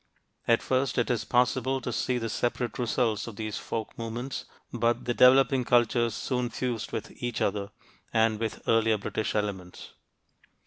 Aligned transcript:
At 0.47 0.63
first 0.63 0.97
it 0.97 1.11
is 1.11 1.25
possible 1.25 1.79
to 1.79 1.93
see 1.93 2.17
the 2.17 2.27
separate 2.27 2.79
results 2.79 3.27
of 3.27 3.35
these 3.35 3.59
folk 3.59 3.95
movements, 3.99 4.45
but 4.73 5.05
the 5.05 5.13
developing 5.13 5.63
cultures 5.63 6.15
soon 6.15 6.49
fused 6.49 6.91
with 6.91 7.11
each 7.21 7.39
other 7.39 7.69
and 8.11 8.39
with 8.39 8.67
earlier 8.67 8.97
British 8.97 9.35
elements. 9.35 9.91